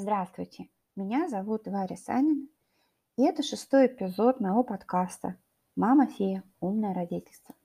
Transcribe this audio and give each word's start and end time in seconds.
Здравствуйте, 0.00 0.68
меня 0.94 1.28
зовут 1.28 1.66
Варя 1.66 1.96
Санина, 1.96 2.46
и 3.16 3.24
это 3.24 3.42
шестой 3.42 3.88
эпизод 3.88 4.38
моего 4.38 4.62
подкаста 4.62 5.34
«Мама 5.74 6.06
фея. 6.06 6.44
Умное 6.60 6.94
родительство». 6.94 7.56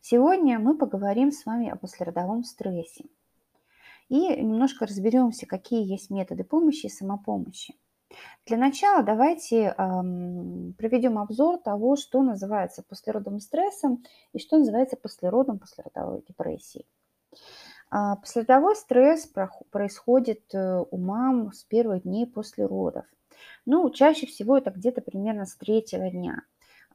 Сегодня 0.00 0.58
мы 0.58 0.76
поговорим 0.76 1.30
с 1.30 1.46
вами 1.46 1.68
о 1.68 1.76
послеродовом 1.76 2.42
стрессе 2.42 3.04
и 4.08 4.34
немножко 4.42 4.84
разберемся, 4.84 5.46
какие 5.46 5.88
есть 5.88 6.10
методы 6.10 6.42
помощи 6.42 6.86
и 6.86 6.88
самопомощи. 6.88 7.76
Для 8.46 8.56
начала 8.56 9.04
давайте 9.04 9.76
эм, 9.78 10.74
проведем 10.76 11.18
обзор 11.18 11.58
того, 11.58 11.94
что 11.94 12.24
называется 12.24 12.82
послеродовым 12.82 13.38
стрессом 13.38 14.02
и 14.32 14.40
что 14.40 14.58
называется 14.58 14.96
послеродом 14.96 15.60
послеродовой 15.60 16.24
депрессией. 16.26 16.84
А, 17.96 18.16
Послеродовой 18.16 18.74
стресс 18.74 19.30
происходит 19.70 20.52
э, 20.52 20.84
у 20.90 20.98
мам 20.98 21.52
с 21.52 21.62
первых 21.62 22.02
дней 22.02 22.26
после 22.26 22.66
родов. 22.66 23.04
Ну, 23.66 23.88
чаще 23.90 24.26
всего 24.26 24.58
это 24.58 24.72
где-то 24.72 25.00
примерно 25.00 25.46
с 25.46 25.54
третьего 25.54 26.10
дня. 26.10 26.42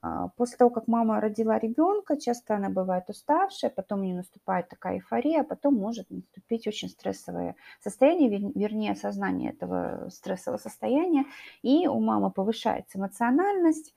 А, 0.01 0.27
после 0.35 0.57
того, 0.57 0.69
как 0.71 0.89
мама 0.89 1.21
родила 1.21 1.57
ребенка, 1.57 2.17
часто 2.19 2.55
она 2.55 2.69
бывает 2.69 3.05
уставшая, 3.07 3.71
потом 3.71 4.01
у 4.01 4.03
нее 4.03 4.15
наступает 4.17 4.67
такая 4.67 4.95
эйфория, 4.95 5.39
а 5.39 5.45
потом 5.45 5.75
может 5.75 6.09
наступить 6.09 6.67
очень 6.67 6.89
стрессовое 6.89 7.55
состояние, 7.81 8.51
вернее, 8.53 8.91
осознание 8.91 9.51
этого 9.51 10.09
стрессового 10.09 10.59
состояния, 10.59 11.23
и 11.61 11.87
у 11.87 12.01
мамы 12.01 12.29
повышается 12.29 12.97
эмоциональность, 12.97 13.95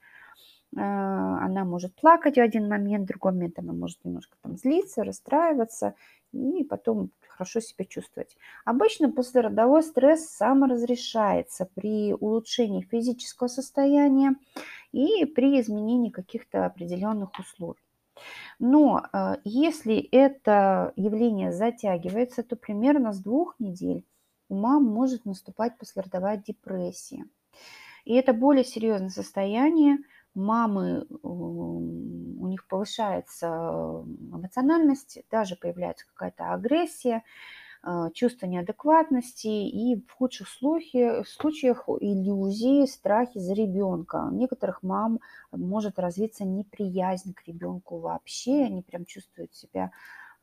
она 0.75 1.65
может 1.65 1.93
плакать 1.95 2.35
в 2.35 2.41
один 2.41 2.67
момент, 2.67 3.05
в 3.05 3.07
другой 3.07 3.33
момент 3.33 3.59
она 3.59 3.73
может 3.73 4.03
немножко 4.03 4.37
там 4.41 4.57
злиться, 4.57 5.03
расстраиваться, 5.03 5.95
и 6.31 6.63
потом 6.63 7.11
хорошо 7.27 7.59
себя 7.59 7.85
чувствовать. 7.85 8.37
Обычно 8.65 9.11
послеродовой 9.11 9.83
стресс 9.83 10.29
саморазрешается 10.29 11.67
при 11.73 12.13
улучшении 12.13 12.81
физического 12.81 13.47
состояния 13.47 14.35
и 14.91 15.25
при 15.25 15.59
изменении 15.61 16.09
каких-то 16.09 16.65
определенных 16.65 17.31
условий. 17.39 17.79
Но 18.59 19.03
э, 19.11 19.37
если 19.43 19.97
это 19.97 20.93
явление 20.95 21.51
затягивается, 21.51 22.43
то 22.43 22.55
примерно 22.55 23.11
с 23.11 23.19
двух 23.19 23.55
недель 23.59 24.05
у 24.49 24.55
мам 24.55 24.83
может 24.83 25.25
наступать 25.25 25.77
послеродовая 25.77 26.37
депрессия. 26.37 27.25
И 28.05 28.13
это 28.13 28.33
более 28.33 28.63
серьезное 28.63 29.09
состояние, 29.09 29.97
мамы, 30.35 31.05
у 31.21 32.47
них 32.47 32.67
повышается 32.67 33.47
эмоциональность, 34.31 35.19
даже 35.31 35.55
появляется 35.55 36.05
какая-то 36.07 36.53
агрессия, 36.53 37.23
а, 37.85 38.11
чувство 38.11 38.45
неадекватности 38.45 39.47
и 39.47 39.97
в 39.97 40.11
худших 40.13 40.47
случаях, 40.47 41.27
случаях 41.27 41.83
иллюзии, 41.99 42.85
страхи 42.85 43.39
за 43.39 43.53
ребенка. 43.53 44.27
У 44.31 44.35
некоторых 44.35 44.83
мам 44.83 45.19
может 45.51 45.99
развиться 45.99 46.45
неприязнь 46.45 47.33
к 47.33 47.45
ребенку 47.45 47.99
вообще, 47.99 48.63
они 48.63 48.83
прям 48.83 49.05
чувствуют 49.05 49.53
себя 49.53 49.91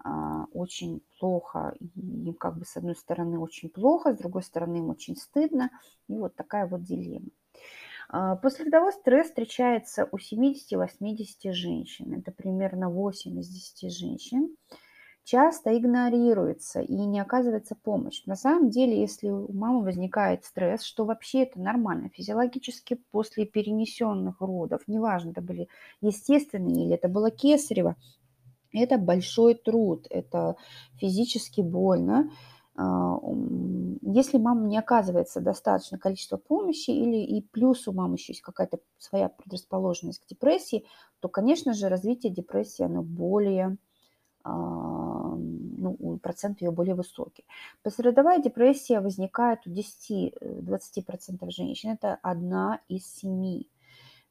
а, 0.05 0.45
очень 0.53 1.03
плохо, 1.19 1.75
им 1.97 2.35
как 2.35 2.59
бы 2.59 2.67
с 2.67 2.77
одной 2.77 2.97
стороны 2.97 3.39
очень 3.39 3.71
плохо, 3.71 4.15
с 4.15 4.19
другой 4.19 4.43
стороны 4.43 4.77
им 4.79 4.91
очень 4.91 5.17
стыдно, 5.17 5.71
и 6.09 6.19
вот 6.19 6.35
такая 6.37 6.67
вот 6.67 6.83
дилемма. 6.83 7.31
А, 8.13 8.35
Послеродовой 8.35 8.93
стресс 8.93 9.29
встречается 9.29 10.09
у 10.11 10.17
70-80 10.17 11.53
женщин. 11.53 12.15
Это 12.15 12.33
примерно 12.33 12.91
8 12.91 13.39
из 13.39 13.49
10 13.49 13.93
женщин. 13.93 14.57
Часто 15.23 15.79
игнорируется 15.79 16.81
и 16.81 16.93
не 16.93 17.21
оказывается 17.21 17.77
помощь. 17.77 18.25
На 18.27 18.35
самом 18.35 18.71
деле, 18.71 19.01
если 19.01 19.29
у 19.29 19.53
мамы 19.53 19.85
возникает 19.85 20.45
стресс, 20.45 20.83
что 20.83 21.05
вообще 21.05 21.45
это 21.45 21.61
нормально, 21.61 22.11
физиологически 22.13 23.01
после 23.13 23.47
перенесенных 23.47 24.41
родов, 24.41 24.81
неважно, 24.89 25.31
это 25.31 25.41
были 25.41 25.69
естественные 26.01 26.87
или 26.87 26.95
это 26.95 27.07
было 27.09 27.31
кесарево, 27.31 27.95
это 28.73 28.99
большой 28.99 29.55
труд, 29.55 30.09
это 30.11 30.57
физически 30.97 31.61
больно, 31.61 32.31
если 32.77 34.39
мама 34.39 34.67
не 34.67 34.79
оказывается 34.79 35.41
достаточно 35.41 35.99
количество 35.99 36.37
помощи 36.37 36.91
или 36.91 37.19
и 37.19 37.43
плюс 37.43 37.87
у 37.89 37.93
мамы 37.93 38.15
еще 38.15 38.33
есть 38.33 38.43
какая-то 38.43 38.79
своя 38.99 39.29
предрасположенность 39.29 40.25
к 40.25 40.29
депрессии, 40.29 40.85
то, 41.21 41.29
конечно 41.29 41.75
же, 41.75 41.89
развитие 41.89 42.33
депрессии, 42.33 42.83
оно 42.83 43.03
более, 43.03 43.77
а, 44.43 45.35
ну, 45.35 46.19
процент 46.23 46.63
ее 46.63 46.71
более 46.71 46.95
высокий. 46.95 47.45
Послеродовая 47.83 48.41
депрессия 48.41 49.01
возникает 49.01 49.67
у 49.67 49.71
10-20% 49.71 51.51
женщин. 51.51 51.91
Это 51.91 52.19
одна 52.23 52.81
из 52.89 53.07
семи. 53.07 53.69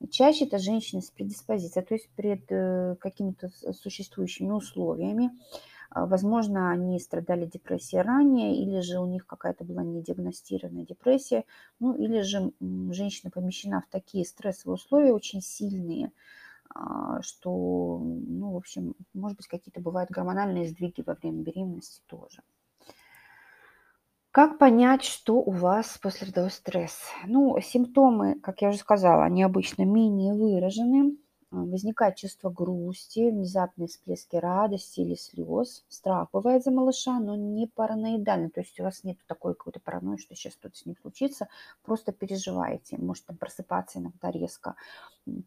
Чаще 0.09 0.45
это 0.45 0.59
женщины 0.59 1.01
с 1.01 1.11
предиспозицией, 1.11 1.85
то 1.85 1.93
есть 1.93 2.09
пред 2.15 2.49
э, 2.49 2.95
какими-то 3.01 3.51
существующими 3.73 4.51
условиями. 4.51 5.31
А, 5.89 6.05
возможно, 6.05 6.71
они 6.71 6.99
страдали 6.99 7.45
депрессией 7.45 8.01
ранее, 8.03 8.55
или 8.55 8.79
же 8.81 8.99
у 8.99 9.05
них 9.07 9.25
какая-то 9.25 9.63
была 9.63 9.83
недиагностированная 9.83 10.85
депрессия, 10.85 11.45
ну 11.79 11.93
или 11.95 12.21
же 12.21 12.51
женщина 12.91 13.31
помещена 13.31 13.81
в 13.81 13.87
такие 13.91 14.25
стрессовые 14.25 14.75
условия 14.75 15.13
очень 15.13 15.41
сильные, 15.41 16.11
а, 16.73 17.21
что, 17.23 17.99
ну, 18.01 18.53
в 18.53 18.57
общем, 18.57 18.95
может 19.13 19.37
быть, 19.37 19.47
какие-то 19.47 19.81
бывают 19.81 20.11
гормональные 20.11 20.69
сдвиги 20.69 21.01
во 21.05 21.15
время 21.15 21.43
беременности 21.43 22.01
тоже. 22.07 22.43
Как 24.31 24.57
понять, 24.57 25.03
что 25.03 25.35
у 25.35 25.51
вас 25.51 25.99
послеродовой 25.99 26.49
стресс? 26.49 26.99
Ну, 27.27 27.59
симптомы, 27.61 28.39
как 28.39 28.61
я 28.63 28.69
уже 28.69 28.79
сказала, 28.79 29.23
они 29.23 29.43
обычно 29.43 29.83
менее 29.83 30.33
выражены. 30.33 31.15
А, 31.51 31.55
возникает 31.57 32.15
чувство 32.15 32.49
грусти, 32.49 33.31
внезапные 33.31 33.87
всплески 33.87 34.35
радости 34.35 34.99
или 34.99 35.15
слез. 35.15 35.83
Страх 35.89 36.29
бывает 36.31 36.63
за 36.63 36.71
малыша, 36.71 37.19
но 37.19 37.35
не 37.35 37.67
параноидально. 37.67 38.49
То 38.51 38.59
есть 38.61 38.79
у 38.79 38.83
вас 38.83 39.03
нет 39.03 39.17
такой 39.25 39.55
какой-то 39.55 39.79
паранойи, 39.79 40.17
что 40.17 40.35
сейчас 40.35 40.53
что-то 40.53 40.77
с 40.77 40.85
ним 40.85 40.95
случится. 41.01 41.47
Просто 41.83 42.11
переживаете. 42.11 42.97
Может 42.97 43.25
там 43.25 43.37
просыпаться 43.37 43.99
иногда 43.99 44.29
резко, 44.31 44.75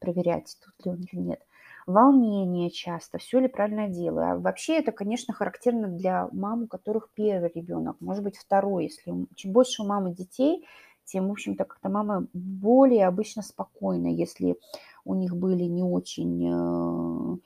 проверять, 0.00 0.56
тут 0.64 0.86
ли 0.86 0.92
он 0.92 1.06
или 1.12 1.20
нет. 1.20 1.46
Волнение 1.86 2.70
часто, 2.70 3.18
все 3.18 3.40
ли 3.40 3.48
правильно 3.48 3.88
делаю. 3.88 4.32
А 4.32 4.36
вообще 4.38 4.78
это, 4.78 4.92
конечно, 4.92 5.34
характерно 5.34 5.88
для 5.88 6.28
мам, 6.32 6.64
у 6.64 6.66
которых 6.66 7.10
первый 7.14 7.50
ребенок, 7.54 7.96
может 8.00 8.24
быть, 8.24 8.36
второй. 8.36 8.84
Если 8.84 9.12
чем 9.34 9.52
больше 9.52 9.82
у 9.82 9.86
мамы 9.86 10.14
детей, 10.14 10.66
тем, 11.04 11.28
в 11.28 11.32
общем-то, 11.32 11.64
как-то 11.64 11.88
мама 11.88 12.26
более 12.32 13.06
обычно 13.06 13.42
спокойна, 13.42 14.06
если 14.06 14.56
у 15.04 15.14
них 15.14 15.36
были 15.36 15.64
не 15.64 15.82
очень 15.82 16.48
э, 16.48 17.36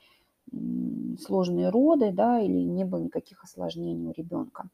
сложные 1.20 1.70
роды, 1.70 2.12
да, 2.12 2.40
или 2.40 2.58
не 2.58 2.84
было 2.84 3.00
никаких 3.00 3.42
осложнений 3.44 4.08
у 4.08 4.12
ребенка. 4.12 4.68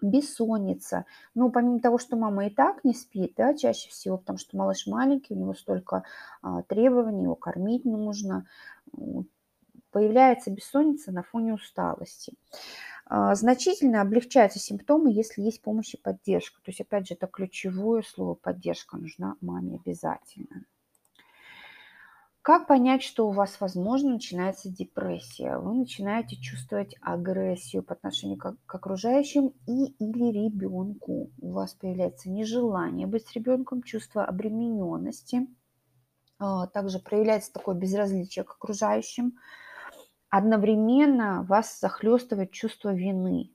Бессонница. 0.00 1.06
Ну, 1.34 1.50
помимо 1.50 1.80
того, 1.80 1.98
что 1.98 2.16
мама 2.16 2.46
и 2.46 2.50
так 2.50 2.84
не 2.84 2.94
спит, 2.94 3.34
да, 3.36 3.54
чаще 3.54 3.88
всего, 3.90 4.16
потому 4.18 4.38
что 4.38 4.56
малыш 4.56 4.86
маленький, 4.86 5.34
у 5.34 5.38
него 5.38 5.54
столько 5.54 6.04
а, 6.40 6.62
требований, 6.62 7.24
его 7.24 7.34
кормить 7.34 7.84
нужно, 7.84 8.46
появляется 9.90 10.50
бессонница 10.50 11.10
на 11.10 11.24
фоне 11.24 11.54
усталости. 11.54 12.34
А, 13.06 13.34
значительно 13.34 14.00
облегчаются 14.00 14.60
симптомы, 14.60 15.10
если 15.10 15.42
есть 15.42 15.62
помощь 15.62 15.94
и 15.94 16.00
поддержка. 16.00 16.60
То 16.62 16.70
есть, 16.70 16.80
опять 16.80 17.08
же, 17.08 17.14
это 17.14 17.26
ключевое 17.26 18.02
слово 18.02 18.34
поддержка 18.34 18.96
нужна 18.98 19.36
маме 19.40 19.80
обязательно. 19.84 20.64
Как 22.48 22.66
понять, 22.66 23.02
что 23.02 23.28
у 23.28 23.30
вас, 23.30 23.60
возможно, 23.60 24.12
начинается 24.12 24.70
депрессия? 24.70 25.58
Вы 25.58 25.74
начинаете 25.74 26.36
чувствовать 26.36 26.96
агрессию 27.02 27.82
по 27.82 27.92
отношению 27.92 28.38
к, 28.38 28.56
к 28.64 28.74
окружающим 28.74 29.48
и 29.66 29.88
или 29.98 30.32
ребенку. 30.32 31.30
У 31.42 31.50
вас 31.50 31.74
появляется 31.74 32.30
нежелание 32.30 33.06
быть 33.06 33.28
с 33.28 33.34
ребенком, 33.34 33.82
чувство 33.82 34.24
обремененности. 34.24 35.46
А, 36.38 36.68
также 36.68 37.00
проявляется 37.00 37.52
такое 37.52 37.74
безразличие 37.74 38.46
к 38.46 38.52
окружающим. 38.52 39.34
Одновременно 40.30 41.42
вас 41.46 41.78
захлестывает 41.78 42.50
чувство 42.52 42.94
вины. 42.94 43.52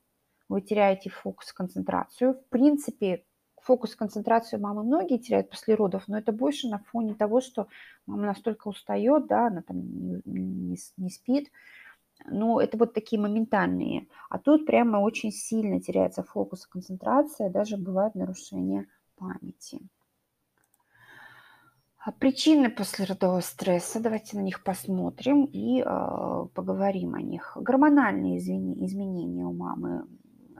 Вы 0.50 0.62
теряете 0.62 1.10
фокус, 1.10 1.51
концентрацию. 1.51 2.36
В 2.36 2.50
принципе, 2.50 3.25
фокус, 3.63 3.95
концентрацию 3.95 4.62
мамы 4.62 4.83
многие 4.83 5.18
теряют 5.18 5.50
после 5.50 5.75
родов, 5.75 6.04
но 6.07 6.18
это 6.18 6.31
больше 6.31 6.68
на 6.68 6.80
фоне 6.80 7.13
того, 7.13 7.42
что 7.42 7.68
мама 8.06 8.27
настолько 8.27 8.68
устает, 8.68 9.27
да, 9.27 9.48
она 9.48 9.62
там 9.62 9.77
не, 9.80 10.21
не, 10.25 10.77
не 10.98 11.10
спит. 11.10 11.51
Ну, 12.25 12.60
это 12.60 12.77
вот 12.77 12.94
такие 12.94 13.21
моментальные. 13.21 14.07
А 14.30 14.38
тут 14.38 14.65
прямо 14.65 14.98
очень 14.98 15.31
сильно 15.31 15.81
теряется 15.81 16.24
фокус, 16.24 16.68
концентрация, 16.68 17.50
даже 17.50 17.77
бывает 17.77 18.15
нарушение 18.15 18.88
памяти. 19.15 19.81
А 22.06 22.12
причины 22.12 22.69
послеродового 22.69 23.39
стресса, 23.39 24.01
давайте 24.01 24.38
на 24.38 24.42
них 24.42 24.62
посмотрим 24.63 25.45
и 25.45 25.81
э, 25.81 26.48
поговорим 26.54 27.15
о 27.15 27.21
них. 27.21 27.56
Гормональные 27.56 28.39
изменения 28.39 29.45
у 29.45 29.54
мамы 29.54 30.06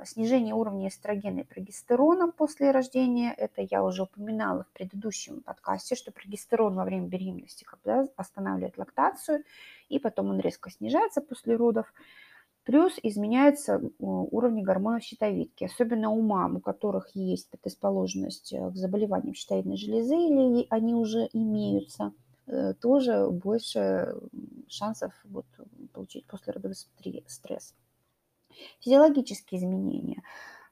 снижение 0.06 0.54
уровня 0.54 0.88
эстрогена 0.88 1.42
и 1.42 1.44
прогестерона 1.44 2.31
после 2.31 2.72
рождения. 2.72 3.34
Это 3.34 3.66
я 3.69 3.84
уже 3.84 4.04
упоминала 4.04 4.63
в 4.63 4.72
предыдущем 4.74 5.42
подкасте, 5.42 5.95
что 5.95 6.12
прогестерон 6.12 6.75
во 6.75 6.84
время 6.84 7.07
беременности 7.07 7.63
когда 7.63 8.07
останавливает 8.16 8.78
лактацию, 8.78 9.44
и 9.90 10.00
потом 10.00 10.30
он 10.30 10.40
резко 10.40 10.69
снижается 10.69 11.22
после 11.22 11.56
родов. 11.56 11.94
Плюс 12.63 12.98
изменяются 13.04 13.81
уровни 14.00 14.62
гормонов 14.62 15.04
щитовидки, 15.04 15.66
особенно 15.66 16.10
у 16.12 16.22
мам, 16.22 16.56
у 16.57 16.60
которых 16.62 17.10
есть 17.13 17.50
предрасположенность 17.50 18.54
э, 18.54 18.72
к 18.72 18.75
заболеваниям 18.75 19.34
щитовидной 19.34 19.75
железы 19.75 20.16
или 20.16 20.66
они 20.69 20.96
уже 20.96 21.28
имеются, 21.34 22.13
э, 22.48 22.74
тоже 22.75 23.28
больше 23.30 24.16
шансов 24.69 25.13
вот, 25.25 25.46
получить 25.92 26.25
послеродовой 26.25 26.75
стресс. 27.28 27.74
Физиологические 28.79 29.59
изменения, 29.59 30.23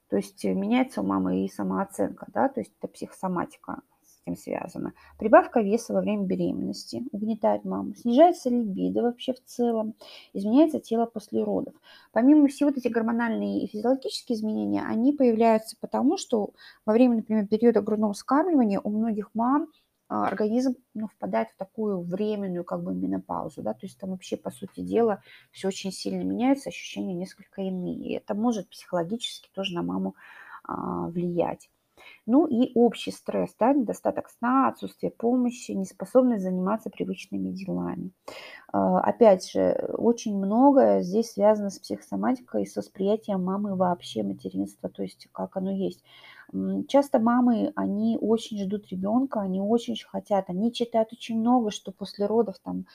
то 0.09 0.17
есть 0.17 0.43
меняется 0.43 1.01
у 1.01 1.05
мамы 1.05 1.45
и 1.45 1.49
самооценка, 1.49 2.27
да, 2.33 2.49
то 2.49 2.59
есть 2.59 2.73
это 2.79 2.87
психосоматика 2.87 3.81
этим 4.25 4.37
связано. 4.37 4.93
Прибавка 5.17 5.61
веса 5.61 5.93
во 5.93 6.01
время 6.01 6.25
беременности 6.25 7.03
угнетает 7.11 7.65
маму. 7.65 7.95
Снижается 7.95 8.49
либидо 8.49 9.01
вообще 9.03 9.33
в 9.33 9.43
целом. 9.45 9.95
Изменяется 10.33 10.79
тело 10.79 11.05
после 11.05 11.43
родов. 11.43 11.73
Помимо 12.11 12.47
всего, 12.47 12.69
вот 12.69 12.77
эти 12.77 12.87
гормональные 12.87 13.63
и 13.63 13.67
физиологические 13.67 14.37
изменения, 14.37 14.83
они 14.83 15.13
появляются 15.13 15.75
потому, 15.79 16.17
что 16.17 16.51
во 16.85 16.93
время, 16.93 17.17
например, 17.17 17.47
периода 17.47 17.81
грудного 17.81 18.13
вскармливания 18.13 18.79
у 18.79 18.89
многих 18.89 19.29
мам 19.33 19.67
организм 20.11 20.75
ну, 20.93 21.07
впадает 21.07 21.49
в 21.49 21.57
такую 21.57 22.01
временную 22.01 22.65
как 22.65 22.83
бы 22.83 22.93
менопаузу, 22.93 23.61
да, 23.61 23.73
то 23.73 23.85
есть 23.85 23.97
там 23.97 24.11
вообще, 24.11 24.35
по 24.35 24.51
сути 24.51 24.81
дела, 24.81 25.23
все 25.51 25.69
очень 25.69 25.91
сильно 25.91 26.23
меняется, 26.23 26.69
ощущения 26.69 27.13
несколько 27.13 27.61
иные. 27.61 27.95
И 27.95 28.13
это 28.13 28.33
может 28.35 28.69
психологически 28.69 29.49
тоже 29.53 29.73
на 29.73 29.83
маму 29.83 30.15
а, 30.63 31.07
влиять. 31.07 31.69
Ну 32.25 32.45
и 32.45 32.71
общий 32.75 33.11
стресс, 33.11 33.55
да, 33.59 33.73
недостаток 33.73 34.29
сна, 34.29 34.67
отсутствие 34.67 35.11
помощи, 35.11 35.71
неспособность 35.71 36.43
заниматься 36.43 36.89
привычными 36.89 37.51
делами. 37.51 38.11
А, 38.71 38.99
опять 38.99 39.49
же, 39.49 39.71
очень 39.93 40.37
многое 40.37 41.01
здесь 41.01 41.31
связано 41.31 41.69
с 41.69 41.79
психосоматикой 41.79 42.63
и 42.63 42.67
с 42.67 42.75
восприятием 42.75 43.43
мамы 43.43 43.75
вообще 43.75 44.23
материнства, 44.23 44.89
то 44.89 45.03
есть 45.03 45.27
как 45.31 45.57
оно 45.57 45.71
есть. 45.71 46.03
Часто 46.88 47.19
мамы, 47.19 47.71
они 47.75 48.18
очень 48.19 48.57
ждут 48.57 48.88
ребенка, 48.88 49.42
они 49.42 49.62
очень 49.62 49.95
хотят, 50.06 50.50
они 50.50 50.74
читают 50.74 51.13
очень 51.13 51.39
много, 51.39 51.71
что 51.71 51.92
после 51.92 52.25
родов 52.25 52.56
там 52.63 52.86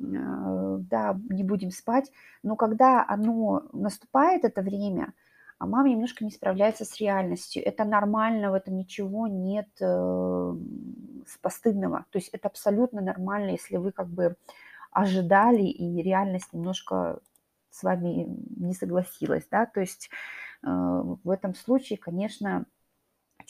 а, 0.00 0.76
да, 0.78 1.18
не 1.28 1.44
будем 1.44 1.70
спать, 1.70 2.10
но 2.42 2.56
когда 2.56 3.04
оно 3.06 3.64
наступает, 3.72 4.44
это 4.44 4.62
время, 4.62 5.12
а 5.58 5.66
мама 5.66 5.90
немножко 5.90 6.24
не 6.24 6.30
справляется 6.30 6.84
с 6.84 6.98
реальностью. 6.98 7.62
Это 7.64 7.84
нормально, 7.84 8.50
в 8.50 8.54
этом 8.54 8.76
ничего 8.78 9.26
нет 9.26 9.68
э, 9.80 10.54
постыдного. 11.42 12.06
То 12.10 12.18
есть 12.18 12.28
это 12.28 12.48
абсолютно 12.48 13.02
нормально, 13.02 13.50
если 13.50 13.76
вы 13.76 13.92
как 13.92 14.08
бы 14.08 14.36
ожидали, 14.90 15.64
и 15.64 16.02
реальность 16.02 16.52
немножко 16.52 17.20
с 17.70 17.82
вами 17.82 18.26
не 18.56 18.72
согласилась, 18.72 19.46
да, 19.50 19.66
то 19.66 19.80
есть 19.80 20.08
э, 20.62 20.66
в 20.66 21.28
этом 21.28 21.54
случае, 21.54 21.98
конечно, 21.98 22.64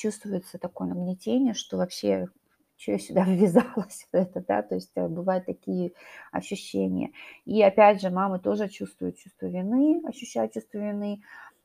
чувствуется 0.01 0.59
такое 0.59 0.89
нагнетение, 0.89 1.55
что 1.55 1.77
вообще 1.77 2.29
что 2.77 2.93
я 2.93 2.99
сюда 2.99 3.25
ввязалась 3.29 4.09
в 4.11 4.15
это, 4.15 4.43
да, 4.47 4.63
то 4.63 4.75
есть 4.75 4.93
э, 4.95 5.07
бывают 5.07 5.45
такие 5.45 5.93
ощущения. 6.33 7.11
И 7.45 7.63
опять 7.63 8.01
же, 8.01 8.11
мамы 8.11 8.39
тоже 8.39 8.69
чувствуют 8.69 9.19
чувство 9.19 9.47
вины, 9.47 10.01
ощущают 10.07 10.55
чувство 10.55 10.79
вины, 10.79 11.23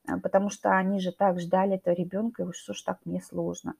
а, 0.07 0.19
потому 0.19 0.49
что 0.49 0.77
они 0.77 0.99
же 0.99 1.11
так 1.13 1.39
ждали 1.39 1.75
этого 1.75 1.95
ребенка, 1.95 2.43
и 2.43 2.51
что 2.53 2.73
ж 2.73 2.81
так 2.81 2.99
мне 3.05 3.21
сложно. 3.21 3.75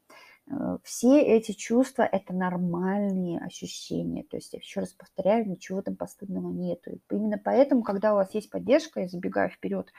Э, 0.49 0.77
все 0.83 1.21
эти 1.21 1.53
чувства– 1.53 2.03
это 2.11 2.33
нормальные 2.33 3.39
ощущения. 3.39 4.23
То 4.23 4.37
есть, 4.37 4.53
еще 4.53 4.81
раз 4.81 4.93
повторяю, 4.93 5.47
ничего 5.49 5.81
там 5.81 5.95
постыдного 5.95 6.51
нету. 6.51 6.99
Именно 7.09 7.37
поэтому, 7.37 7.83
когда 7.83 8.13
у 8.13 8.17
вас 8.17 8.33
есть 8.33 8.49
поддержка, 8.49 9.01
я 9.01 9.07
забегаю 9.07 9.49
вперед, 9.49 9.91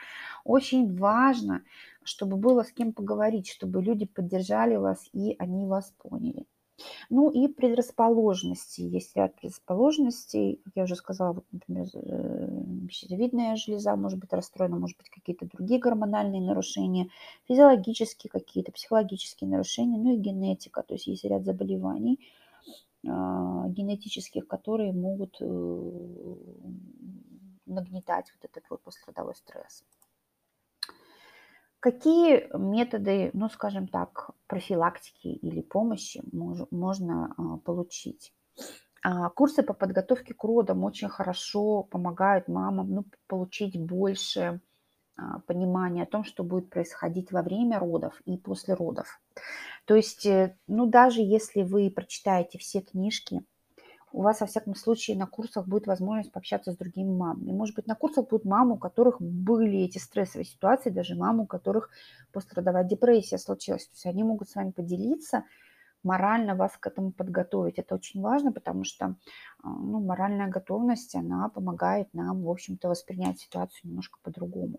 очень 0.45 0.97
важно, 0.97 1.63
чтобы 2.03 2.37
было 2.37 2.63
с 2.63 2.73
кем 2.73 2.93
поговорить, 2.93 3.49
чтобы 3.49 3.83
люди 3.83 4.07
поддержали 4.07 4.77
вас 4.77 5.09
и 5.13 5.35
они 5.39 5.67
вас 5.67 5.93
поняли. 5.99 6.47
Ну 7.09 7.31
и 7.31 7.49
предрасположенности. 7.49 8.81
Есть 8.81 9.17
ряд 9.17 9.35
предрасположенностей, 9.37 10.61
как 10.65 10.73
я 10.77 10.83
уже 10.85 10.97
сказала, 10.97 11.35
вот, 11.35 11.45
например, 11.53 11.87
э, 11.95 12.89
щитовидная 12.91 13.57
железа 13.57 13.95
может 13.97 14.19
быть 14.19 14.33
расстроена, 14.33 14.77
может 14.77 14.97
быть 14.97 15.11
какие-то 15.11 15.47
другие 15.47 15.79
гормональные 15.81 16.41
нарушения, 16.41 17.09
физиологические 17.49 18.31
какие-то, 18.31 18.73
психологические 18.73 19.49
нарушения, 19.49 19.99
ну 19.99 20.15
и 20.15 20.19
генетика. 20.19 20.83
То 20.83 20.95
есть 20.95 21.07
есть 21.07 21.25
ряд 21.25 21.45
заболеваний 21.45 22.19
а, 23.07 23.69
генетических, 23.69 24.49
которые 24.49 24.93
могут 24.93 25.37
э, 25.41 25.45
нагнетать 27.67 28.33
вот 28.35 28.51
этот 28.51 28.69
вот 28.71 28.83
послеродовой 28.83 29.35
стресс. 29.37 29.85
Какие 31.81 32.49
методы, 32.57 33.31
ну, 33.33 33.49
скажем 33.49 33.87
так, 33.87 34.31
профилактики 34.47 35.29
или 35.29 35.61
помощи 35.61 36.23
мож, 36.33 36.61
можно 36.71 37.35
а, 37.37 37.59
получить? 37.59 38.33
А, 39.03 39.29
курсы 39.31 39.63
по 39.63 39.75
подготовке 39.75 40.35
к 40.35 40.43
родам 40.43 40.85
очень 40.85 41.09
хорошо 41.09 41.83
помогают 41.85 42.49
мамам 42.49 42.91
ну, 42.91 43.05
получить 43.29 43.79
больше 43.81 44.61
а, 45.17 45.41
понимания 45.41 46.03
о 46.03 46.07
том, 46.07 46.25
что 46.25 46.43
будет 46.43 46.71
происходить 46.71 47.31
во 47.31 47.43
время 47.43 47.79
родов 47.79 48.21
и 48.25 48.37
после 48.37 48.75
родов. 48.75 49.21
То 49.85 49.95
есть, 49.95 50.27
э, 50.27 50.57
ну, 50.67 50.87
даже 50.87 51.21
если 51.21 51.63
вы 51.63 51.91
прочитаете 51.91 52.59
все 52.59 52.81
книжки, 52.81 53.43
у 54.13 54.23
вас, 54.23 54.41
во 54.41 54.47
всяком 54.47 54.75
случае, 54.75 55.17
на 55.17 55.27
курсах 55.27 55.67
будет 55.67 55.87
возможность 55.87 56.33
пообщаться 56.33 56.73
с 56.73 56.77
другими 56.77 57.13
мамами. 57.13 57.53
Может 57.53 57.77
быть, 57.77 57.87
на 57.87 57.95
курсах 57.95 58.29
будут 58.29 58.45
мамы, 58.45 58.75
у 58.75 58.79
которых 58.79 59.21
были 59.21 59.81
эти 59.81 59.99
стрессовые 59.99 60.47
ситуации, 60.47 60.91
даже 60.91 61.17
мамы, 61.17 61.45
у 61.45 61.47
которых 61.47 61.91
пострадовая 62.33 62.85
депрессия 62.85 63.39
случилась. 63.39 63.87
То 63.87 63.95
есть 63.95 64.07
они 64.07 64.25
могут 64.25 64.49
с 64.49 64.55
вами 64.55 64.71
поделиться, 64.71 65.45
морально 66.03 66.55
вас 66.55 66.77
к 66.79 66.87
этому 66.87 67.13
подготовить. 67.13 67.79
Это 67.79 67.95
очень 67.95 68.23
важно, 68.23 68.53
потому 68.53 68.85
что 68.85 69.17
а, 69.63 69.69
ну, 69.69 70.01
моральная 70.01 70.49
готовность, 70.49 71.15
она 71.15 71.49
помогает 71.49 72.13
нам, 72.15 72.43
в 72.45 72.51
общем-то, 72.51 72.89
воспринять 72.89 73.41
ситуацию 73.41 73.91
немножко 73.91 74.19
по-другому. 74.23 74.79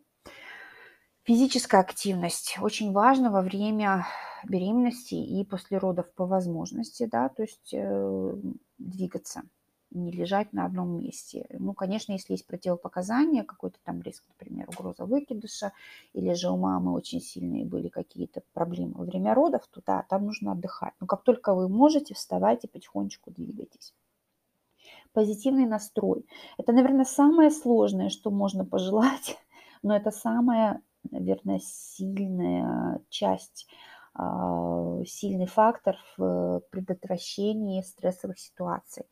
Физическая 1.23 1.81
активность 1.81 2.57
очень 2.61 2.93
важна 2.93 3.29
во 3.29 3.41
время 3.41 4.05
беременности 4.45 5.15
и 5.15 5.43
после 5.43 5.77
родов 5.77 6.11
по 6.13 6.25
возможности, 6.25 7.05
да, 7.11 7.27
то 7.27 7.43
есть 7.43 7.73
э, 7.73 8.33
двигаться, 8.77 9.43
не 9.91 10.11
лежать 10.11 10.53
на 10.53 10.65
одном 10.65 10.99
месте. 10.99 11.47
Ну, 11.57 11.73
конечно, 11.73 12.11
если 12.13 12.33
есть 12.33 12.45
противопоказания, 12.45 13.43
какой-то 13.43 13.79
там 13.83 14.01
риск, 14.01 14.23
например, 14.27 14.69
угроза 14.69 15.05
выкидыша, 15.05 15.71
или 16.13 16.33
же 16.33 16.49
у 16.49 16.57
мамы 16.57 16.93
очень 16.93 17.21
сильные 17.21 17.65
были 17.65 17.87
какие-то 17.87 18.41
проблемы 18.53 18.93
во 18.95 19.05
время 19.05 19.33
родов, 19.33 19.67
то 19.71 19.81
да, 19.85 20.05
там 20.09 20.25
нужно 20.25 20.51
отдыхать. 20.51 20.93
Но 20.99 21.07
как 21.07 21.23
только 21.23 21.53
вы 21.53 21.69
можете, 21.69 22.13
вставайте, 22.13 22.67
потихонечку 22.67 23.31
двигайтесь 23.31 23.93
позитивный 25.13 25.65
настрой. 25.65 26.27
Это, 26.59 26.73
наверное, 26.73 27.03
самое 27.03 27.49
сложное, 27.49 28.09
что 28.09 28.29
можно 28.29 28.65
пожелать, 28.65 29.39
но 29.81 29.95
это 29.95 30.11
самое 30.11 30.81
наверное, 31.11 31.59
сильная 31.59 33.01
часть, 33.09 33.67
сильный 35.05 35.45
фактор 35.45 35.97
в 36.17 36.61
предотвращении 36.71 37.81
стрессовых 37.81 38.39
ситуаций. 38.39 39.05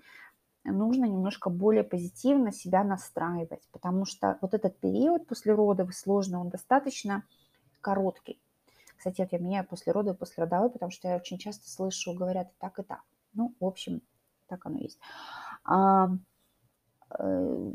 Нужно 0.64 1.06
немножко 1.06 1.52
более 1.52 1.84
позитивно 1.84 2.52
себя 2.52 2.84
настраивать, 2.84 3.68
потому 3.72 4.06
что 4.06 4.40
вот 4.42 4.56
этот 4.56 4.80
период 4.80 5.28
после 5.28 5.54
родов 5.54 5.96
сложный, 5.96 6.40
он 6.40 6.50
достаточно 6.50 7.24
короткий. 7.82 8.42
Кстати, 8.98 9.22
вот 9.22 9.32
я 9.32 9.38
меняю 9.38 9.68
после 9.68 9.92
родов 9.92 10.16
и 10.16 10.20
после 10.20 10.44
родовой, 10.44 10.72
потому 10.72 10.92
что 10.92 11.08
я 11.08 11.18
очень 11.18 11.38
часто 11.38 11.70
слышу, 11.70 12.14
говорят 12.14 12.48
и 12.48 12.56
так, 12.58 12.80
и 12.80 12.84
так. 12.84 13.02
Ну, 13.34 13.54
в 13.60 13.66
общем, 13.66 14.02
так 14.48 14.66
оно 14.66 14.80
есть. 14.80 15.00
Э, 17.18 17.72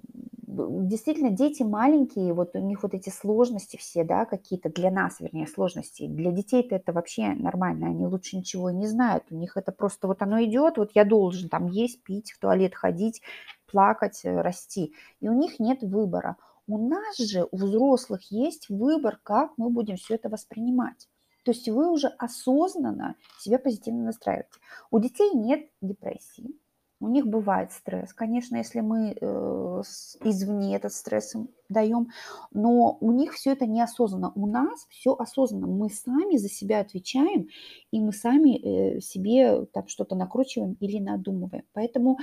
действительно, 0.46 1.30
дети 1.30 1.62
маленькие, 1.62 2.32
вот 2.32 2.54
у 2.54 2.58
них 2.58 2.82
вот 2.82 2.94
эти 2.94 3.08
сложности 3.10 3.76
все, 3.76 4.04
да, 4.04 4.24
какие-то 4.24 4.68
для 4.68 4.90
нас, 4.90 5.20
вернее, 5.20 5.46
сложности. 5.46 6.06
Для 6.06 6.32
детей-то 6.32 6.74
это 6.74 6.92
вообще 6.92 7.28
нормально, 7.34 7.86
они 7.86 8.06
лучше 8.06 8.36
ничего 8.36 8.70
не 8.70 8.86
знают. 8.86 9.24
У 9.30 9.36
них 9.36 9.56
это 9.56 9.72
просто 9.72 10.06
вот 10.08 10.22
оно 10.22 10.42
идет, 10.42 10.76
вот 10.76 10.90
я 10.94 11.04
должен 11.04 11.48
там 11.48 11.66
есть, 11.66 12.02
пить, 12.02 12.32
в 12.32 12.38
туалет 12.40 12.74
ходить, 12.74 13.22
плакать, 13.70 14.20
э, 14.24 14.40
расти. 14.40 14.94
И 15.20 15.28
у 15.28 15.34
них 15.34 15.60
нет 15.60 15.82
выбора. 15.82 16.36
У 16.66 16.78
нас 16.78 17.16
же, 17.18 17.46
у 17.50 17.56
взрослых, 17.56 18.30
есть 18.30 18.68
выбор, 18.68 19.18
как 19.22 19.52
мы 19.56 19.70
будем 19.70 19.96
все 19.96 20.14
это 20.14 20.28
воспринимать. 20.28 21.08
То 21.44 21.52
есть 21.52 21.68
вы 21.68 21.90
уже 21.90 22.08
осознанно 22.08 23.16
себя 23.38 23.58
позитивно 23.58 24.04
настраиваете. 24.04 24.50
У 24.90 24.98
детей 24.98 25.30
нет 25.34 25.68
депрессии, 25.80 26.54
у 27.00 27.08
них 27.08 27.26
бывает 27.26 27.72
стресс. 27.72 28.12
Конечно, 28.12 28.56
если 28.56 28.80
мы 28.80 29.16
э, 29.18 29.82
извне 30.22 30.76
этот 30.76 30.92
стресс 30.92 31.34
им 31.34 31.48
даем, 31.68 32.08
но 32.52 32.98
у 33.00 33.10
них 33.12 33.32
все 33.32 33.52
это 33.52 33.66
неосознанно. 33.66 34.32
У 34.34 34.46
нас 34.46 34.86
все 34.90 35.14
осознанно. 35.14 35.66
Мы 35.66 35.88
сами 35.88 36.36
за 36.36 36.48
себя 36.48 36.80
отвечаем, 36.80 37.48
и 37.90 38.00
мы 38.00 38.12
сами 38.12 38.58
э, 38.96 39.00
себе 39.00 39.64
там 39.66 39.88
что-то 39.88 40.14
накручиваем 40.14 40.74
или 40.74 40.98
надумываем. 40.98 41.64
Поэтому 41.72 42.18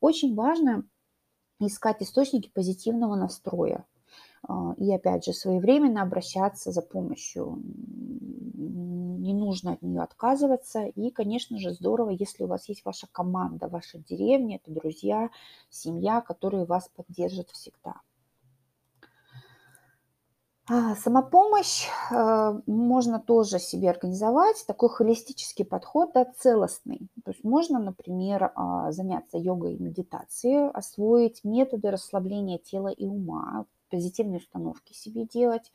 очень 0.00 0.34
важно 0.34 0.84
искать 1.60 2.02
источники 2.02 2.50
позитивного 2.52 3.14
настроя. 3.14 3.84
А, 4.48 4.74
и 4.78 4.92
опять 4.92 5.24
же, 5.24 5.32
своевременно 5.32 6.02
обращаться 6.02 6.72
за 6.72 6.82
помощью. 6.82 7.62
Не 9.22 9.34
нужно 9.34 9.74
от 9.74 9.82
нее 9.82 10.02
отказываться. 10.02 10.86
И, 10.86 11.10
конечно 11.12 11.56
же, 11.56 11.70
здорово, 11.70 12.10
если 12.10 12.42
у 12.42 12.48
вас 12.48 12.68
есть 12.68 12.84
ваша 12.84 13.06
команда, 13.12 13.68
ваша 13.68 13.98
деревня, 13.98 14.56
это 14.56 14.72
друзья, 14.74 15.30
семья, 15.70 16.20
которые 16.20 16.64
вас 16.64 16.90
поддержат 16.96 17.48
всегда. 17.50 18.00
А, 20.68 20.96
самопомощь 20.96 21.86
э, 22.10 22.60
можно 22.66 23.20
тоже 23.20 23.60
себе 23.60 23.90
организовать, 23.90 24.64
такой 24.66 24.88
холистический 24.88 25.64
подход, 25.64 26.10
да, 26.14 26.24
целостный. 26.24 27.08
То 27.24 27.30
есть 27.30 27.44
можно, 27.44 27.78
например, 27.78 28.50
а, 28.56 28.90
заняться 28.90 29.38
йогой 29.38 29.74
и 29.74 29.82
медитацией, 29.82 30.68
освоить 30.70 31.44
методы 31.44 31.92
расслабления 31.92 32.58
тела 32.58 32.88
и 32.88 33.06
ума, 33.06 33.66
позитивные 33.88 34.38
установки 34.38 34.92
себе 34.92 35.26
делать, 35.26 35.70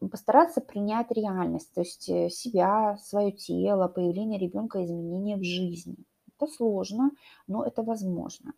постараться 0.00 0.60
принять 0.60 1.10
реальность, 1.10 1.72
то 1.74 1.80
есть 1.80 2.08
э, 2.08 2.28
себя, 2.30 2.96
свое 2.98 3.32
тело, 3.32 3.88
появление 3.88 4.38
ребенка, 4.38 4.84
изменения 4.84 5.36
в 5.36 5.44
жизни. 5.44 5.96
Это 6.36 6.50
сложно, 6.50 7.10
но 7.46 7.64
это 7.64 7.82
возможно. 7.82 8.52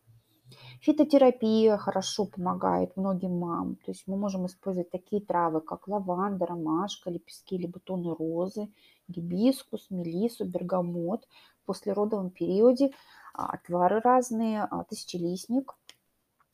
Фитотерапия 0.81 1.76
хорошо 1.76 2.26
помогает 2.26 2.97
многим 2.97 3.38
мамам. 3.38 3.76
То 3.76 3.90
есть 3.90 4.05
мы 4.07 4.16
можем 4.16 4.47
использовать 4.47 4.90
такие 4.90 5.21
травы, 5.21 5.61
как 5.61 5.88
лаванда, 5.88 6.47
ромашка, 6.47 7.11
лепестки 7.11 7.57
или 7.57 7.66
бутоны 7.66 8.14
розы, 8.14 8.69
гибискус, 9.09 9.90
мелису, 9.90 10.45
бергамот. 10.45 11.26
В 11.62 11.66
послеродовом 11.66 12.31
периоде 12.31 12.93
а, 13.35 13.55
отвары 13.55 14.00
разные, 14.00 14.62
а, 14.62 14.85
тысячелистник– 14.85 15.75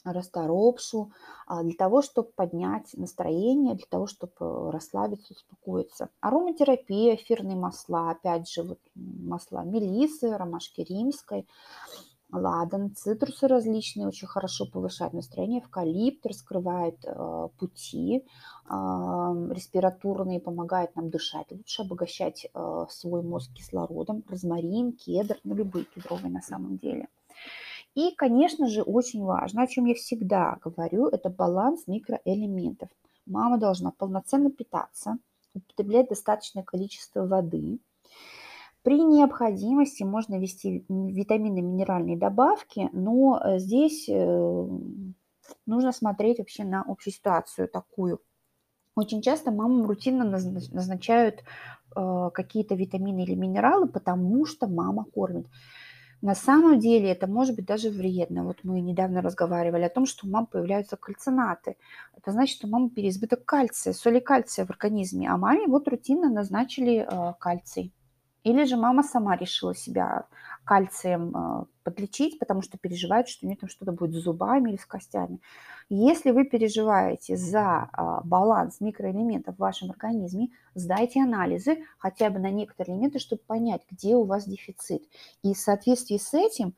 расторопшу, 0.05 1.13
а, 1.47 1.63
для 1.63 1.75
того, 1.75 2.03
чтобы 2.03 2.31
поднять 2.35 2.91
настроение, 2.95 3.75
для 3.75 3.87
того, 3.89 4.07
чтобы 4.07 4.33
э, 4.41 4.71
расслабиться, 4.71 5.35
успокоиться. 5.35 6.09
Ароматерапия, 6.21 7.15
эфирные 7.15 7.57
масла, 7.57 8.11
опять 8.11 8.49
же, 8.51 8.63
вот 8.63 8.79
масла 8.95 9.65
мелисы, 9.65 10.37
ромашки 10.37 10.81
римской, 10.81 11.47
ладан, 12.33 12.95
цитрусы 12.95 13.47
различные 13.47 14.09
очень 14.09 14.27
хорошо 14.27 14.67
повышают 14.67 15.13
настроение, 15.13 15.61
эвкалипт 15.61 16.27
раскрывает 16.27 16.97
э, 17.05 17.49
пути 17.59 18.25
э, 18.25 18.71
респираторные, 18.71 20.41
помогает 20.41 20.97
нам 20.97 21.11
дышать, 21.11 21.51
лучше 21.51 21.83
обогащать 21.83 22.47
э, 22.53 22.87
свой 22.89 23.23
мозг 23.23 23.53
кислородом, 23.53 24.25
розмарин, 24.29 24.93
кедр, 24.93 25.39
ну 25.45 25.55
любые 25.55 25.85
кедровые 25.85 26.33
на 26.33 26.43
самом 26.43 26.79
деле. 26.79 27.09
И, 27.95 28.15
конечно 28.15 28.69
же, 28.69 28.83
очень 28.83 29.23
важно, 29.23 29.63
о 29.63 29.67
чем 29.67 29.85
я 29.85 29.95
всегда 29.95 30.57
говорю, 30.65 31.09
это 31.09 31.29
баланс 31.29 31.87
микроэлементов. 31.87 32.89
Мама 33.27 33.59
должна 33.59 33.91
полноценно 33.91 34.51
питаться, 34.51 35.19
употреблять 35.55 36.09
достаточное 36.09 36.63
количество 36.63 37.27
воды. 37.27 37.79
При 38.83 39.01
необходимости 39.01 40.03
можно 40.03 40.39
ввести 40.39 40.85
витамины, 40.89 41.61
минеральные 41.61 42.17
добавки, 42.17 42.89
но 42.93 43.39
э, 43.39 43.59
здесь 43.59 44.09
э, 44.09 44.67
нужно 45.67 45.93
смотреть 45.93 46.39
вообще 46.39 46.65
на 46.65 46.83
общую 46.83 47.15
ситуацию 47.15 47.69
такую. 47.69 48.21
Очень 48.97 49.23
часто 49.23 49.53
мамам 49.53 49.87
рутинно 49.87 50.25
назначают 50.25 51.45
э, 51.95 52.31
какие-то 52.35 52.75
витамины 52.75 53.23
или 53.23 53.35
минералы, 53.35 53.87
потому 53.87 54.45
что 54.47 54.67
мама 54.67 55.05
кормит. 55.05 55.47
На 56.23 56.37
самом 56.37 56.79
деле 56.79 57.11
это 57.11 57.27
может 57.27 57.57
быть 57.57 57.67
даже 57.67 57.91
вредно. 57.91 58.45
Вот 58.45 58.59
мы 58.63 58.81
недавно 58.81 59.23
разговаривали 59.23 59.83
о 59.83 59.91
том, 59.91 60.07
что 60.07 60.25
у 60.25 60.31
мам 60.31 60.47
появляются 60.47 60.97
кальцинаты. 60.97 61.77
Это 62.17 62.31
значит, 62.31 62.57
что 62.57 62.69
у 62.69 62.71
мамы 62.71 62.91
переизбыток 62.91 63.45
кальция, 63.45 63.93
соли 63.93 64.21
кальция 64.21 64.65
в 64.65 64.71
организме, 64.71 65.29
а 65.29 65.37
маме 65.37 65.67
вот 65.67 65.89
рутинно 65.89 66.31
назначили 66.31 67.05
э, 67.05 67.35
кальций. 67.41 67.93
Или 68.45 68.65
же 68.65 68.77
мама 68.77 69.03
сама 69.03 69.37
решила 69.37 69.75
себя 69.75 70.27
кальцием 70.65 71.37
э, 71.37 71.65
подлечить, 71.83 72.39
потому 72.39 72.63
что 72.63 72.79
переживает, 72.79 73.29
что 73.29 73.45
у 73.45 73.49
нее 73.49 73.59
там 73.59 73.69
что-то 73.69 73.93
будет 73.93 74.15
с 74.15 74.25
зубами 74.25 74.71
или 74.71 74.77
с 74.77 74.87
костями. 74.87 75.41
Если 75.89 76.31
вы 76.31 76.45
переживаете 76.45 77.37
за 77.37 77.89
а, 77.93 78.21
баланс 78.23 78.81
микроэлементов 78.81 79.57
в 79.57 79.59
вашем 79.59 79.91
организме, 79.91 80.49
сдайте 80.75 81.21
анализы 81.21 81.85
хотя 81.99 82.31
бы 82.31 82.39
на 82.39 82.51
некоторые 82.51 82.97
элементы, 82.97 83.19
чтобы 83.19 83.43
понять, 83.47 83.83
где 83.91 84.15
у 84.15 84.25
вас 84.25 84.47
дефицит. 84.47 85.03
И 85.43 85.55
в 85.55 85.59
соответствии 85.59 86.17
с 86.17 86.33
этим 86.33 86.75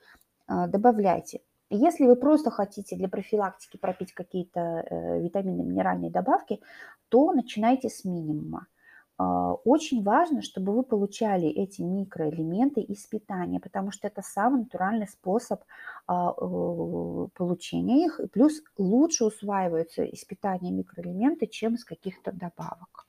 а, 0.47 0.67
добавляйте. 0.67 1.41
Если 1.71 2.07
вы 2.07 2.17
просто 2.17 2.51
хотите 2.51 2.97
для 2.97 3.09
профилактики 3.09 3.77
пропить 3.77 4.13
какие-то 4.13 4.61
э, 4.61 5.21
витамины, 5.23 5.63
минеральные 5.63 6.11
добавки, 6.11 6.61
то 7.09 7.33
начинайте 7.33 7.89
с 7.89 8.05
минимума. 8.05 8.67
А, 9.17 9.53
очень 9.53 10.03
важно, 10.03 10.43
чтобы 10.43 10.73
вы 10.75 10.83
получали 10.83 11.49
эти 11.49 11.83
микроэлементы 11.83 12.81
из 12.81 13.07
питания, 13.07 13.61
потому 13.61 13.93
что 13.93 14.09
это 14.09 14.23
самый 14.23 14.63
натуральный 14.63 15.07
способ 15.07 15.63
а, 16.07 16.33
получения 16.33 18.07
их, 18.07 18.19
и 18.21 18.27
плюс 18.27 18.63
лучше 18.77 19.25
усваиваются 19.25 20.03
из 20.03 20.25
питания 20.25 20.73
микроэлементы, 20.73 21.47
чем 21.47 21.75
из 21.75 21.85
каких-то 21.85 22.33
добавок. 22.33 23.07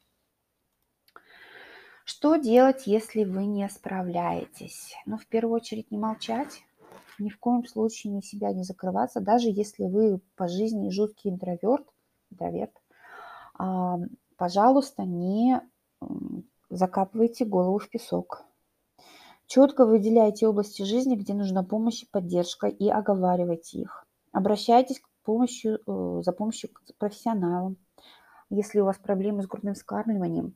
Что 2.04 2.36
делать, 2.36 2.86
если 2.86 3.24
вы 3.24 3.48
не 3.48 3.68
справляетесь? 3.68 4.94
Ну, 5.08 5.18
в 5.18 5.26
первую 5.26 5.56
очередь, 5.56 5.90
не 5.90 5.98
молчать, 5.98 6.64
ни 7.18 7.30
в 7.30 7.40
коем 7.40 7.66
случае 7.66 8.14
не 8.14 8.22
себя 8.22 8.54
не 8.54 8.64
закрываться, 8.64 9.22
даже 9.22 9.50
если 9.50 9.86
вы 9.86 10.22
по 10.36 10.48
жизни 10.48 10.92
жуткий 10.92 11.32
интроверт, 11.32 11.88
интроверт 12.30 12.74
а, 13.58 13.98
пожалуйста, 14.38 15.04
не 15.04 15.62
закапывайте 16.76 17.46
голову 17.46 17.80
в 17.80 17.90
песок. 17.90 18.44
Четко 19.48 19.86
выделяйте 19.86 20.48
области 20.48 20.82
жизни, 20.82 21.16
где 21.16 21.34
нужна 21.34 21.64
помощь 21.64 22.04
и 22.04 22.08
поддержка, 22.12 22.68
и 22.68 22.90
оговаривайте 22.90 23.80
их. 23.80 24.06
Обращайтесь 24.32 25.00
к 25.00 25.08
помощью, 25.24 25.80
э, 25.86 26.22
за 26.24 26.32
помощью 26.32 26.70
к 26.74 26.82
профессионалам. 26.98 27.78
Если 28.50 28.80
у 28.80 28.86
вас 28.86 28.98
проблемы 28.98 29.44
с 29.44 29.48
грудным 29.48 29.76
вскармливанием, 29.76 30.56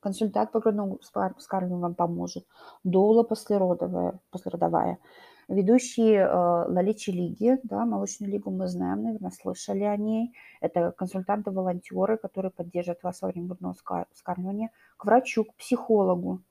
консультант 0.00 0.52
по 0.52 0.60
грудному 0.60 0.98
вскармливанию 0.98 1.80
вам 1.80 1.94
поможет. 1.94 2.46
Доула 2.84 3.22
послеродовая, 3.22 4.20
послеродовая. 4.30 4.98
Ведущие 5.48 6.20
э, 6.20 6.64
Лаличи 6.68 7.08
Лиги, 7.10 7.58
да, 7.62 7.86
молочную 7.86 8.30
лигу 8.30 8.50
мы 8.50 8.68
знаем, 8.68 9.02
наверное, 9.02 9.30
слышали 9.30 9.82
о 9.82 9.96
ней. 9.96 10.34
Это 10.60 10.92
консультанты-волонтеры, 10.92 12.18
которые 12.18 12.50
поддерживают 12.50 13.02
вас 13.02 13.22
во 13.22 13.28
время 13.28 13.48
грудного 13.48 13.74
вскармливания. 14.12 14.70
К 14.98 15.06
врачу, 15.06 15.44
к 15.44 15.54
психологу. 15.54 16.42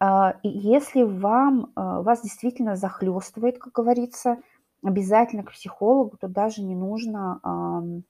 Э, 0.00 0.32
и 0.42 0.48
если 0.48 1.04
вам, 1.04 1.66
э, 1.76 2.00
вас 2.02 2.22
действительно 2.22 2.74
захлестывает, 2.74 3.58
как 3.58 3.72
говорится, 3.72 4.38
обязательно 4.82 5.44
к 5.44 5.52
психологу, 5.52 6.16
то 6.16 6.26
даже 6.26 6.62
не 6.62 6.74
нужно 6.74 7.40
э, 7.44 8.00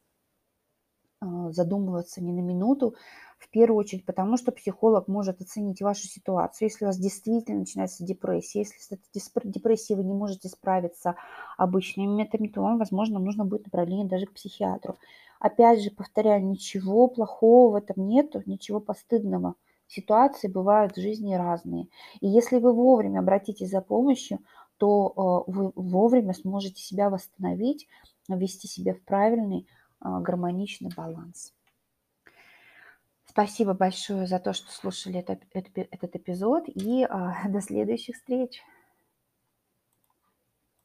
задумываться 1.52 2.22
ни 2.22 2.32
на 2.32 2.40
минуту, 2.40 2.94
в 3.38 3.50
первую 3.50 3.78
очередь 3.78 4.06
потому, 4.06 4.36
что 4.36 4.50
психолог 4.50 5.08
может 5.08 5.40
оценить 5.40 5.82
вашу 5.82 6.06
ситуацию. 6.06 6.68
Если 6.68 6.84
у 6.84 6.88
вас 6.88 6.98
действительно 6.98 7.60
начинается 7.60 8.04
депрессия, 8.04 8.60
если 8.60 8.78
с 8.78 8.90
этой 8.90 9.50
депрессией 9.50 9.96
вы 9.96 10.04
не 10.04 10.14
можете 10.14 10.48
справиться 10.48 11.16
обычными 11.58 12.06
методами, 12.06 12.48
то 12.48 12.62
вам, 12.62 12.78
возможно, 12.78 13.18
нужно 13.18 13.44
будет 13.44 13.66
направление 13.66 14.06
даже 14.06 14.26
к 14.26 14.32
психиатру. 14.32 14.96
Опять 15.38 15.82
же, 15.82 15.90
повторяю, 15.90 16.46
ничего 16.46 17.08
плохого 17.08 17.72
в 17.72 17.74
этом 17.74 18.08
нету, 18.08 18.42
ничего 18.46 18.80
постыдного. 18.80 19.54
Ситуации 19.86 20.48
бывают 20.48 20.96
в 20.96 21.00
жизни 21.00 21.34
разные. 21.34 21.88
И 22.20 22.26
если 22.26 22.58
вы 22.58 22.72
вовремя 22.72 23.20
обратитесь 23.20 23.70
за 23.70 23.80
помощью, 23.82 24.38
то 24.78 25.44
э, 25.48 25.50
вы 25.50 25.72
вовремя 25.74 26.32
сможете 26.34 26.82
себя 26.82 27.10
восстановить, 27.10 27.86
ввести 28.28 28.66
себя 28.66 28.94
в 28.94 29.02
правильный 29.02 29.66
гармоничный 30.20 30.90
баланс. 30.96 31.52
Спасибо 33.26 33.74
большое 33.74 34.26
за 34.26 34.38
то, 34.38 34.52
что 34.54 34.72
слушали 34.72 35.18
этот, 35.18 35.42
этот 35.52 36.16
эпизод, 36.16 36.64
и 36.68 37.04
а, 37.04 37.36
до 37.48 37.60
следующих 37.60 38.16
встреч. 38.16 38.62